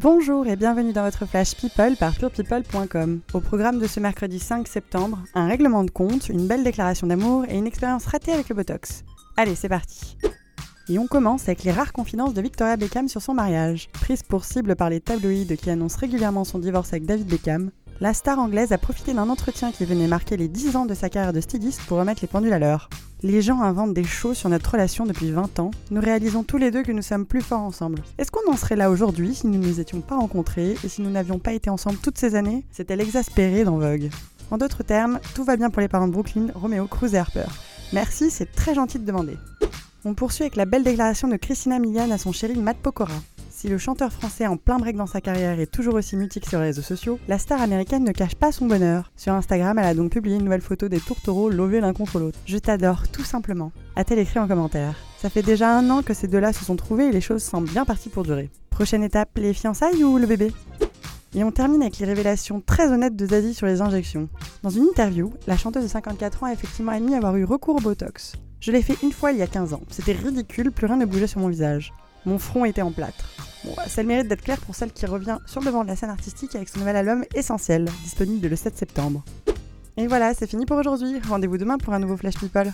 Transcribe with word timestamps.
Bonjour 0.00 0.46
et 0.46 0.54
bienvenue 0.54 0.92
dans 0.92 1.02
votre 1.02 1.26
Flash 1.26 1.56
People 1.56 1.96
par 1.96 2.14
purepeople.com. 2.14 3.20
Au 3.34 3.40
programme 3.40 3.80
de 3.80 3.88
ce 3.88 3.98
mercredi 3.98 4.38
5 4.38 4.68
septembre, 4.68 5.18
un 5.34 5.48
règlement 5.48 5.82
de 5.82 5.90
compte, 5.90 6.28
une 6.28 6.46
belle 6.46 6.62
déclaration 6.62 7.08
d'amour 7.08 7.46
et 7.48 7.58
une 7.58 7.66
expérience 7.66 8.06
ratée 8.06 8.32
avec 8.32 8.48
le 8.48 8.54
Botox. 8.54 9.02
Allez, 9.36 9.56
c'est 9.56 9.68
parti 9.68 10.16
et 10.88 11.00
on 11.00 11.08
commence 11.08 11.48
avec 11.48 11.64
les 11.64 11.72
rares 11.72 11.92
confidences 11.92 12.32
de 12.32 12.40
Victoria 12.40 12.76
Beckham 12.76 13.08
sur 13.08 13.20
son 13.20 13.34
mariage. 13.34 13.88
Prise 13.92 14.22
pour 14.22 14.44
cible 14.44 14.76
par 14.76 14.88
les 14.88 15.00
tabloïds 15.00 15.56
qui 15.56 15.68
annoncent 15.68 15.98
régulièrement 15.98 16.44
son 16.44 16.60
divorce 16.60 16.92
avec 16.92 17.04
David 17.04 17.26
Beckham, 17.26 17.72
la 18.00 18.14
star 18.14 18.38
anglaise 18.38 18.70
a 18.70 18.78
profité 18.78 19.14
d'un 19.14 19.28
entretien 19.28 19.72
qui 19.72 19.84
venait 19.84 20.06
marquer 20.06 20.36
les 20.36 20.46
10 20.46 20.76
ans 20.76 20.86
de 20.86 20.94
sa 20.94 21.08
carrière 21.08 21.32
de 21.32 21.40
styliste 21.40 21.82
pour 21.88 21.98
remettre 21.98 22.22
les 22.22 22.28
pendules 22.28 22.52
à 22.52 22.60
l'heure. 22.60 22.88
Les 23.24 23.42
gens 23.42 23.62
inventent 23.62 23.94
des 23.94 24.04
choses 24.04 24.36
sur 24.36 24.48
notre 24.48 24.70
relation 24.70 25.04
depuis 25.04 25.32
20 25.32 25.58
ans. 25.58 25.72
Nous 25.90 26.00
réalisons 26.00 26.44
tous 26.44 26.56
les 26.56 26.70
deux 26.70 26.84
que 26.84 26.92
nous 26.92 27.02
sommes 27.02 27.26
plus 27.26 27.40
forts 27.40 27.62
ensemble. 27.62 28.00
Est-ce 28.16 28.30
qu'on 28.30 28.48
en 28.48 28.56
serait 28.56 28.76
là 28.76 28.90
aujourd'hui 28.90 29.34
si 29.34 29.48
nous 29.48 29.58
ne 29.58 29.66
nous 29.66 29.80
étions 29.80 30.00
pas 30.00 30.14
rencontrés 30.14 30.76
et 30.84 30.88
si 30.88 31.02
nous 31.02 31.10
n'avions 31.10 31.40
pas 31.40 31.52
été 31.52 31.68
ensemble 31.68 31.98
toutes 31.98 32.16
ces 32.16 32.36
années? 32.36 32.64
C'était 32.70 32.94
l'exaspéré 32.94 33.64
dans 33.64 33.78
Vogue. 33.78 34.10
En 34.52 34.56
d'autres 34.56 34.84
termes, 34.84 35.18
tout 35.34 35.42
va 35.42 35.56
bien 35.56 35.68
pour 35.68 35.80
les 35.80 35.88
parents 35.88 36.06
de 36.06 36.12
Brooklyn, 36.12 36.46
Romeo, 36.54 36.86
Cruz 36.86 37.12
et 37.14 37.18
Harper. 37.18 37.46
Merci, 37.92 38.30
c'est 38.30 38.52
très 38.52 38.74
gentil 38.74 39.00
de 39.00 39.04
demander. 39.04 39.36
On 40.04 40.14
poursuit 40.14 40.44
avec 40.44 40.54
la 40.54 40.64
belle 40.64 40.84
déclaration 40.84 41.26
de 41.26 41.36
Christina 41.36 41.80
Milian 41.80 42.12
à 42.12 42.18
son 42.18 42.30
chéri 42.30 42.54
Matt 42.54 42.76
Pokora. 42.76 43.14
Si 43.60 43.66
le 43.66 43.76
chanteur 43.76 44.12
français 44.12 44.46
en 44.46 44.56
plein 44.56 44.78
break 44.78 44.94
dans 44.94 45.08
sa 45.08 45.20
carrière 45.20 45.58
est 45.58 45.66
toujours 45.66 45.94
aussi 45.94 46.14
mutique 46.14 46.46
sur 46.46 46.60
les 46.60 46.66
réseaux 46.66 46.80
sociaux, 46.80 47.18
la 47.26 47.40
star 47.40 47.60
américaine 47.60 48.04
ne 48.04 48.12
cache 48.12 48.36
pas 48.36 48.52
son 48.52 48.66
bonheur. 48.66 49.10
Sur 49.16 49.32
Instagram, 49.32 49.76
elle 49.80 49.84
a 49.84 49.94
donc 49.94 50.12
publié 50.12 50.36
une 50.36 50.44
nouvelle 50.44 50.60
photo 50.60 50.86
des 50.86 51.00
tourtereaux 51.00 51.50
lovés 51.50 51.80
l'un 51.80 51.92
contre 51.92 52.20
l'autre. 52.20 52.38
Je 52.46 52.56
t'adore, 52.56 53.08
tout 53.08 53.24
simplement. 53.24 53.72
A-t-elle 53.96 54.20
écrit 54.20 54.38
en 54.38 54.46
commentaire 54.46 54.94
Ça 55.20 55.28
fait 55.28 55.42
déjà 55.42 55.76
un 55.76 55.90
an 55.90 56.04
que 56.04 56.14
ces 56.14 56.28
deux-là 56.28 56.52
se 56.52 56.64
sont 56.64 56.76
trouvés 56.76 57.06
et 57.06 57.10
les 57.10 57.20
choses 57.20 57.42
semblent 57.42 57.68
bien 57.68 57.84
parties 57.84 58.10
pour 58.10 58.22
durer. 58.22 58.48
Prochaine 58.70 59.02
étape, 59.02 59.30
les 59.34 59.52
fiançailles 59.52 60.04
ou 60.04 60.18
le 60.18 60.28
bébé? 60.28 60.52
Et 61.34 61.42
on 61.42 61.50
termine 61.50 61.82
avec 61.82 61.98
les 61.98 62.06
révélations 62.06 62.60
très 62.60 62.92
honnêtes 62.92 63.16
de 63.16 63.26
Zazie 63.26 63.54
sur 63.54 63.66
les 63.66 63.80
injections. 63.80 64.28
Dans 64.62 64.70
une 64.70 64.84
interview, 64.84 65.32
la 65.48 65.56
chanteuse 65.56 65.82
de 65.82 65.88
54 65.88 66.44
ans 66.44 66.46
a 66.46 66.52
effectivement 66.52 66.92
admis 66.92 67.16
avoir 67.16 67.34
eu 67.34 67.42
recours 67.42 67.74
au 67.74 67.80
Botox. 67.80 68.36
Je 68.60 68.70
l'ai 68.70 68.82
fait 68.82 68.98
une 69.02 69.10
fois 69.10 69.32
il 69.32 69.38
y 69.38 69.42
a 69.42 69.48
15 69.48 69.72
ans. 69.72 69.82
C'était 69.90 70.12
ridicule, 70.12 70.70
plus 70.70 70.86
rien 70.86 70.96
ne 70.96 71.06
bougeait 71.06 71.26
sur 71.26 71.40
mon 71.40 71.48
visage. 71.48 71.92
Mon 72.24 72.38
front 72.38 72.64
était 72.64 72.82
en 72.82 72.92
plâtre. 72.92 73.24
Bon, 73.68 73.74
ça 73.86 74.00
le 74.00 74.08
mérite 74.08 74.28
d'être 74.28 74.40
clair 74.40 74.58
pour 74.60 74.74
celle 74.74 74.92
qui 74.92 75.04
revient 75.04 75.38
sur 75.44 75.60
le 75.60 75.66
devant 75.66 75.82
de 75.82 75.88
la 75.88 75.96
scène 75.96 76.08
artistique 76.08 76.54
avec 76.54 76.70
son 76.70 76.78
nouvel 76.78 76.96
album 76.96 77.24
Essentiel, 77.34 77.84
disponible 78.02 78.48
le 78.48 78.56
7 78.56 78.74
septembre. 78.78 79.22
Et 79.98 80.06
voilà, 80.06 80.32
c'est 80.32 80.46
fini 80.46 80.64
pour 80.64 80.78
aujourd'hui. 80.78 81.20
Rendez-vous 81.28 81.58
demain 81.58 81.76
pour 81.76 81.92
un 81.92 81.98
nouveau 81.98 82.16
Flash 82.16 82.38
People. 82.38 82.72